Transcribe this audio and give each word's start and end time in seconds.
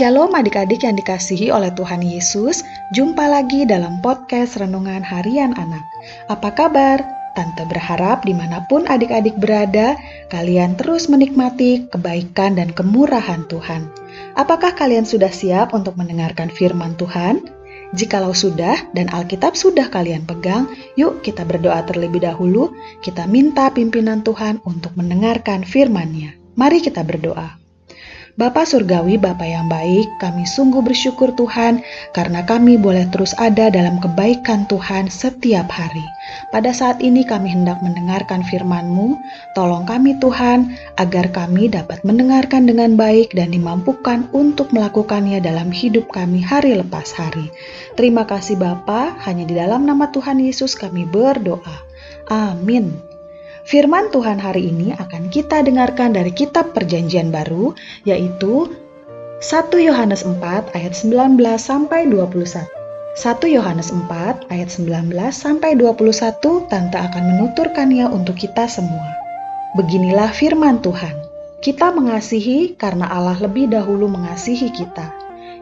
Shalom 0.00 0.32
adik-adik 0.32 0.80
yang 0.88 0.96
dikasihi 0.96 1.52
oleh 1.52 1.76
Tuhan 1.76 2.00
Yesus, 2.00 2.64
jumpa 2.96 3.20
lagi 3.28 3.68
dalam 3.68 4.00
podcast 4.00 4.56
Renungan 4.56 5.04
Harian 5.04 5.52
Anak. 5.60 5.84
Apa 6.32 6.56
kabar? 6.56 7.04
Tante 7.36 7.68
berharap 7.68 8.24
di 8.24 8.32
mana 8.32 8.64
pun 8.64 8.88
adik-adik 8.88 9.36
berada, 9.36 10.00
kalian 10.32 10.80
terus 10.80 11.12
menikmati 11.12 11.84
kebaikan 11.92 12.56
dan 12.56 12.72
kemurahan 12.72 13.44
Tuhan. 13.52 13.92
Apakah 14.40 14.72
kalian 14.72 15.04
sudah 15.04 15.28
siap 15.28 15.76
untuk 15.76 16.00
mendengarkan 16.00 16.48
firman 16.48 16.96
Tuhan? 16.96 17.44
Jikalau 17.92 18.32
sudah 18.32 18.80
dan 18.96 19.12
Alkitab 19.12 19.52
sudah 19.52 19.92
kalian 19.92 20.24
pegang, 20.24 20.64
yuk 20.96 21.20
kita 21.20 21.44
berdoa 21.44 21.84
terlebih 21.84 22.24
dahulu. 22.24 22.72
Kita 23.04 23.28
minta 23.28 23.68
pimpinan 23.68 24.24
Tuhan 24.24 24.64
untuk 24.64 24.96
mendengarkan 24.96 25.60
firman-Nya. 25.60 26.40
Mari 26.56 26.80
kita 26.80 27.04
berdoa. 27.04 27.59
Bapa 28.38 28.62
Surgawi, 28.62 29.18
Bapa 29.18 29.42
yang 29.42 29.66
baik, 29.66 30.06
kami 30.22 30.46
sungguh 30.46 30.86
bersyukur 30.86 31.34
Tuhan 31.34 31.82
karena 32.14 32.46
kami 32.46 32.78
boleh 32.78 33.10
terus 33.10 33.34
ada 33.34 33.66
dalam 33.74 33.98
kebaikan 33.98 34.70
Tuhan 34.70 35.10
setiap 35.10 35.66
hari. 35.66 36.06
Pada 36.54 36.70
saat 36.70 37.02
ini 37.02 37.26
kami 37.26 37.50
hendak 37.50 37.82
mendengarkan 37.82 38.46
firman-Mu, 38.46 39.18
tolong 39.58 39.82
kami 39.82 40.14
Tuhan 40.22 40.70
agar 41.02 41.34
kami 41.34 41.74
dapat 41.74 42.06
mendengarkan 42.06 42.70
dengan 42.70 42.94
baik 42.94 43.34
dan 43.34 43.50
dimampukan 43.50 44.30
untuk 44.30 44.70
melakukannya 44.70 45.42
dalam 45.42 45.74
hidup 45.74 46.06
kami 46.14 46.38
hari 46.38 46.78
lepas 46.78 47.10
hari. 47.10 47.50
Terima 47.98 48.22
kasih 48.22 48.54
Bapa, 48.54 49.18
hanya 49.26 49.42
di 49.42 49.58
dalam 49.58 49.82
nama 49.82 50.06
Tuhan 50.14 50.38
Yesus 50.38 50.78
kami 50.78 51.02
berdoa. 51.02 51.82
Amin. 52.30 53.09
Firman 53.70 54.10
Tuhan 54.10 54.42
hari 54.42 54.66
ini 54.66 54.90
akan 54.98 55.30
kita 55.30 55.62
dengarkan 55.62 56.10
dari 56.10 56.34
kitab 56.34 56.74
Perjanjian 56.74 57.30
Baru, 57.30 57.70
yaitu 58.02 58.66
1 59.38 59.46
Yohanes 59.78 60.26
4 60.26 60.74
ayat 60.74 60.90
19 60.98 61.38
sampai 61.54 62.10
21. 62.10 62.66
1 62.66 63.46
Yohanes 63.46 63.94
4 63.94 64.50
ayat 64.50 64.74
19 64.74 65.14
sampai 65.30 65.78
21 65.78 66.66
tante 66.66 66.98
akan 66.98 67.22
menuturkannya 67.30 68.10
untuk 68.10 68.42
kita 68.42 68.66
semua. 68.66 69.06
Beginilah 69.78 70.34
firman 70.34 70.82
Tuhan. 70.82 71.14
Kita 71.62 71.94
mengasihi 71.94 72.74
karena 72.74 73.06
Allah 73.06 73.38
lebih 73.38 73.70
dahulu 73.70 74.10
mengasihi 74.10 74.74
kita. 74.74 75.14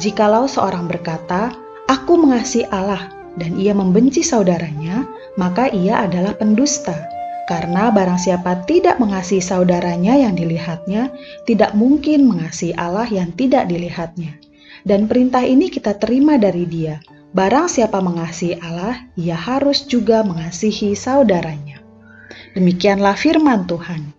Jikalau 0.00 0.48
seorang 0.48 0.88
berkata, 0.88 1.52
"Aku 1.84 2.16
mengasihi 2.16 2.64
Allah," 2.72 3.12
dan 3.36 3.60
ia 3.60 3.76
membenci 3.76 4.24
saudaranya, 4.24 5.04
maka 5.36 5.68
ia 5.68 6.00
adalah 6.08 6.32
pendusta. 6.32 7.19
Karena 7.50 7.90
barang 7.90 8.22
siapa 8.22 8.62
tidak 8.62 9.02
mengasihi 9.02 9.42
saudaranya 9.42 10.14
yang 10.14 10.38
dilihatnya, 10.38 11.10
tidak 11.50 11.74
mungkin 11.74 12.30
mengasihi 12.30 12.78
Allah 12.78 13.10
yang 13.10 13.34
tidak 13.34 13.66
dilihatnya. 13.66 14.38
Dan 14.86 15.10
perintah 15.10 15.42
ini 15.42 15.66
kita 15.66 15.98
terima 15.98 16.38
dari 16.38 16.62
dia. 16.62 17.02
Barang 17.34 17.66
siapa 17.66 17.98
mengasihi 17.98 18.54
Allah, 18.62 19.02
ia 19.18 19.34
harus 19.34 19.82
juga 19.82 20.22
mengasihi 20.22 20.94
saudaranya. 20.94 21.82
Demikianlah 22.54 23.18
firman 23.18 23.66
Tuhan. 23.66 24.14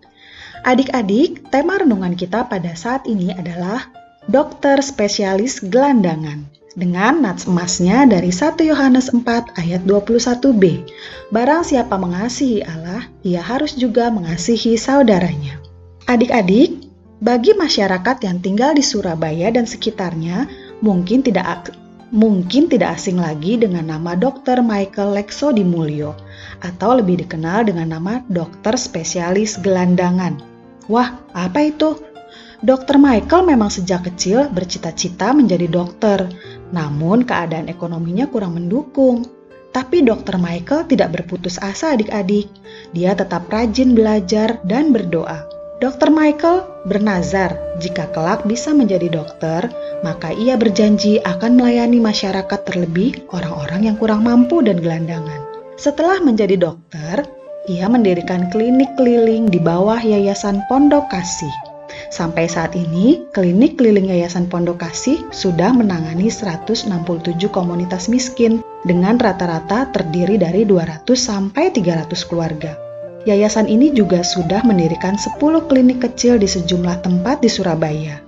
Adik-adik, 0.67 1.47
tema 1.55 1.79
renungan 1.79 2.19
kita 2.19 2.51
pada 2.51 2.75
saat 2.75 3.07
ini 3.07 3.31
adalah 3.31 3.87
dokter 4.27 4.83
spesialis 4.83 5.63
gelandangan 5.63 6.51
dengan 6.75 7.19
nats 7.19 7.47
emasnya 7.47 8.07
dari 8.07 8.31
1 8.31 8.55
Yohanes 8.63 9.11
4 9.11 9.59
ayat 9.59 9.81
21b. 9.83 10.87
Barang 11.33 11.67
siapa 11.67 11.99
mengasihi 11.99 12.63
Allah, 12.63 13.07
ia 13.27 13.43
harus 13.43 13.75
juga 13.75 14.07
mengasihi 14.07 14.79
saudaranya. 14.79 15.59
Adik-adik, 16.07 16.87
bagi 17.21 17.53
masyarakat 17.53 18.17
yang 18.23 18.39
tinggal 18.39 18.71
di 18.73 18.83
Surabaya 18.83 19.51
dan 19.51 19.67
sekitarnya, 19.67 20.47
mungkin 20.79 21.21
tidak 21.21 21.71
mungkin 22.11 22.67
tidak 22.67 22.99
asing 22.99 23.15
lagi 23.15 23.55
dengan 23.55 23.87
nama 23.87 24.19
Dr. 24.19 24.59
Michael 24.59 25.15
Lexo 25.15 25.55
di 25.55 25.63
Mulyo 25.63 26.11
atau 26.59 26.99
lebih 26.99 27.23
dikenal 27.23 27.71
dengan 27.71 27.95
nama 27.95 28.19
dokter 28.27 28.75
spesialis 28.75 29.55
gelandangan. 29.63 30.35
Wah, 30.91 31.15
apa 31.31 31.71
itu? 31.71 31.95
Dokter 32.61 33.01
Michael 33.01 33.49
memang 33.49 33.73
sejak 33.73 34.05
kecil 34.05 34.45
bercita-cita 34.53 35.33
menjadi 35.33 35.65
dokter, 35.65 36.29
namun 36.71 37.27
keadaan 37.27 37.67
ekonominya 37.67 38.27
kurang 38.27 38.57
mendukung. 38.57 39.27
Tapi 39.71 40.03
dokter 40.03 40.35
Michael 40.35 40.83
tidak 40.91 41.15
berputus 41.15 41.55
asa 41.63 41.95
adik-adik. 41.95 42.51
Dia 42.91 43.15
tetap 43.15 43.47
rajin 43.47 43.95
belajar 43.95 44.59
dan 44.67 44.91
berdoa. 44.91 45.47
Dokter 45.79 46.11
Michael 46.11 46.67
bernazar 46.85 47.57
jika 47.81 48.11
kelak 48.13 48.45
bisa 48.45 48.69
menjadi 48.75 49.09
dokter, 49.09 49.65
maka 50.05 50.29
ia 50.35 50.53
berjanji 50.53 51.17
akan 51.23 51.57
melayani 51.57 51.97
masyarakat 51.97 52.59
terlebih 52.69 53.25
orang-orang 53.33 53.89
yang 53.89 53.97
kurang 53.97 54.21
mampu 54.21 54.61
dan 54.61 54.77
gelandangan. 54.77 55.41
Setelah 55.81 56.21
menjadi 56.21 56.59
dokter, 56.59 57.25
ia 57.65 57.89
mendirikan 57.89 58.53
klinik 58.53 58.93
keliling 58.93 59.49
di 59.49 59.57
bawah 59.57 59.97
Yayasan 59.97 60.61
Pondok 60.69 61.09
Kasih. 61.09 61.70
Sampai 62.11 62.51
saat 62.51 62.75
ini, 62.75 63.23
klinik 63.31 63.79
keliling 63.79 64.11
Yayasan 64.11 64.51
Pondok 64.51 64.83
Kasih 64.83 65.31
sudah 65.31 65.71
menangani 65.71 66.27
167 66.27 66.91
komunitas 67.47 68.11
miskin 68.11 68.59
dengan 68.83 69.15
rata-rata 69.15 69.87
terdiri 69.95 70.35
dari 70.35 70.67
200 70.67 71.07
sampai 71.15 71.71
300 71.71 72.11
keluarga. 72.27 72.75
Yayasan 73.23 73.71
ini 73.71 73.95
juga 73.95 74.27
sudah 74.27 74.59
mendirikan 74.67 75.15
10 75.15 75.39
klinik 75.71 76.03
kecil 76.03 76.35
di 76.35 76.51
sejumlah 76.51 76.99
tempat 76.99 77.39
di 77.39 77.47
Surabaya. 77.47 78.19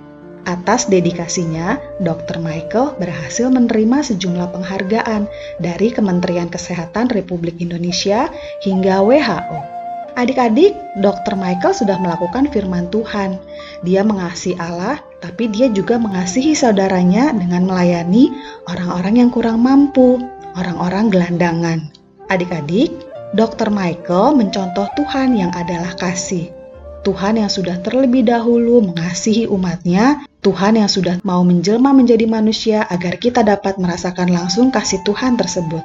Atas 0.47 0.87
dedikasinya, 0.87 1.75
Dr. 1.99 2.39
Michael 2.39 2.95
berhasil 2.99 3.51
menerima 3.51 3.99
sejumlah 3.99 4.47
penghargaan 4.55 5.27
dari 5.59 5.91
Kementerian 5.91 6.47
Kesehatan 6.47 7.11
Republik 7.11 7.59
Indonesia 7.59 8.31
hingga 8.63 9.03
WHO. 9.03 9.72
Adik-adik, 10.13 10.77
Dr. 11.01 11.33
Michael 11.33 11.73
sudah 11.73 11.97
melakukan 11.97 12.45
firman 12.53 12.85
Tuhan. 12.93 13.41
Dia 13.81 14.05
mengasihi 14.05 14.53
Allah, 14.61 15.01
tapi 15.25 15.49
dia 15.49 15.73
juga 15.73 15.97
mengasihi 15.97 16.53
saudaranya 16.53 17.33
dengan 17.33 17.65
melayani 17.65 18.29
orang-orang 18.69 19.25
yang 19.25 19.29
kurang 19.33 19.65
mampu, 19.65 20.21
orang-orang 20.53 21.09
gelandangan. 21.09 21.89
Adik-adik, 22.29 22.93
Dr. 23.33 23.73
Michael 23.73 24.37
mencontoh 24.37 24.85
Tuhan 24.93 25.33
yang 25.33 25.49
adalah 25.57 25.97
kasih. 25.97 26.53
Tuhan 27.01 27.41
yang 27.41 27.49
sudah 27.49 27.81
terlebih 27.81 28.21
dahulu 28.23 28.85
mengasihi 28.85 29.49
umatnya, 29.49 30.21
Tuhan 30.45 30.77
yang 30.77 30.87
sudah 30.87 31.19
mau 31.25 31.41
menjelma 31.41 31.89
menjadi 31.89 32.29
manusia 32.29 32.85
agar 32.85 33.17
kita 33.17 33.41
dapat 33.41 33.81
merasakan 33.81 34.29
langsung 34.29 34.69
kasih 34.69 35.01
Tuhan 35.01 35.41
tersebut. 35.41 35.81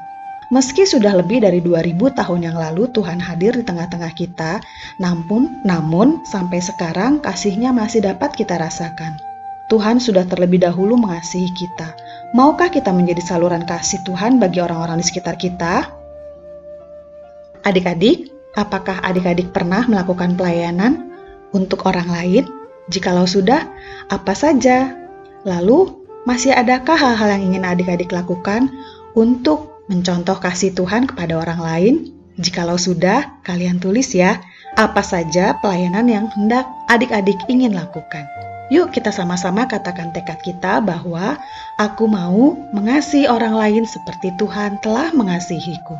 Meski 0.48 0.88
sudah 0.88 1.12
lebih 1.12 1.44
dari 1.44 1.60
2000 1.60 2.16
tahun 2.16 2.40
yang 2.40 2.56
lalu 2.56 2.88
Tuhan 2.88 3.20
hadir 3.20 3.52
di 3.52 3.68
tengah-tengah 3.68 4.12
kita, 4.16 4.64
namun, 4.96 5.60
namun 5.60 6.24
sampai 6.24 6.64
sekarang 6.64 7.20
kasihnya 7.20 7.68
masih 7.68 8.00
dapat 8.00 8.32
kita 8.32 8.56
rasakan. 8.56 9.20
Tuhan 9.68 10.00
sudah 10.00 10.24
terlebih 10.24 10.64
dahulu 10.64 10.96
mengasihi 10.96 11.52
kita. 11.52 11.92
Maukah 12.32 12.72
kita 12.72 12.88
menjadi 12.96 13.20
saluran 13.20 13.68
kasih 13.68 14.00
Tuhan 14.08 14.40
bagi 14.40 14.64
orang-orang 14.64 14.96
di 14.96 15.04
sekitar 15.04 15.36
kita? 15.36 15.92
Adik-adik, 17.68 18.32
apakah 18.56 19.04
adik-adik 19.04 19.52
pernah 19.52 19.84
melakukan 19.84 20.32
pelayanan 20.32 21.12
untuk 21.52 21.84
orang 21.84 22.08
lain? 22.08 22.48
Jikalau 22.88 23.28
sudah, 23.28 23.68
apa 24.08 24.32
saja? 24.32 24.96
Lalu, 25.44 25.92
masih 26.24 26.56
adakah 26.56 26.96
hal-hal 26.96 27.36
yang 27.36 27.52
ingin 27.52 27.68
adik-adik 27.68 28.08
lakukan 28.08 28.72
untuk 29.12 29.77
mencontoh 29.88 30.36
kasih 30.38 30.76
Tuhan 30.76 31.08
kepada 31.08 31.40
orang 31.40 31.60
lain? 31.60 31.94
Jikalau 32.38 32.78
sudah, 32.78 33.42
kalian 33.42 33.82
tulis 33.82 34.14
ya, 34.14 34.38
apa 34.78 35.02
saja 35.02 35.58
pelayanan 35.58 36.06
yang 36.06 36.26
hendak 36.30 36.68
adik-adik 36.86 37.34
ingin 37.50 37.74
lakukan. 37.74 38.28
Yuk 38.68 38.92
kita 38.92 39.08
sama-sama 39.08 39.64
katakan 39.64 40.12
tekad 40.12 40.38
kita 40.44 40.84
bahwa 40.84 41.40
aku 41.80 42.04
mau 42.04 42.54
mengasihi 42.76 43.26
orang 43.26 43.56
lain 43.56 43.82
seperti 43.88 44.30
Tuhan 44.36 44.78
telah 44.84 45.10
mengasihiku. 45.16 45.96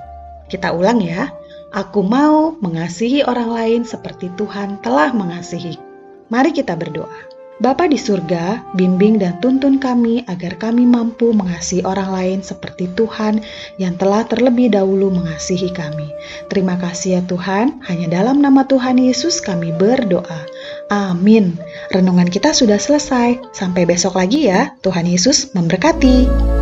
Kita 0.47 0.77
ulang 0.77 1.01
ya, 1.01 1.33
aku 1.73 2.05
mau 2.05 2.55
mengasihi 2.61 3.25
orang 3.25 3.51
lain 3.51 3.81
seperti 3.89 4.29
Tuhan 4.37 4.79
telah 4.85 5.11
mengasihiku. 5.17 5.83
Mari 6.29 6.53
kita 6.53 6.77
berdoa. 6.77 7.38
Bapa 7.59 7.91
di 7.91 7.99
surga, 7.99 8.71
bimbing 8.79 9.19
dan 9.19 9.43
tuntun 9.43 9.83
kami 9.83 10.23
agar 10.31 10.55
kami 10.63 10.87
mampu 10.87 11.35
mengasihi 11.35 11.83
orang 11.83 12.15
lain 12.15 12.39
seperti 12.39 12.87
Tuhan 12.95 13.43
yang 13.83 13.99
telah 13.99 14.23
terlebih 14.31 14.71
dahulu 14.71 15.11
mengasihi 15.11 15.75
kami. 15.75 16.07
Terima 16.47 16.79
kasih 16.79 17.19
ya 17.19 17.23
Tuhan, 17.27 17.83
hanya 17.91 18.07
dalam 18.23 18.39
nama 18.39 18.63
Tuhan 18.63 19.03
Yesus 19.03 19.43
kami 19.43 19.75
berdoa. 19.75 20.47
Amin. 20.87 21.59
Renungan 21.91 22.31
kita 22.31 22.55
sudah 22.55 22.79
selesai. 22.79 23.51
Sampai 23.51 23.91
besok 23.91 24.15
lagi 24.15 24.47
ya. 24.47 24.79
Tuhan 24.87 25.11
Yesus 25.11 25.51
memberkati. 25.51 26.58